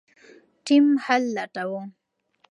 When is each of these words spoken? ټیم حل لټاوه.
ټیم 0.65 0.85
حل 1.03 1.23
لټاوه. 1.35 1.81